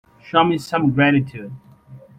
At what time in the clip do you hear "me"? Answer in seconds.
0.45-0.57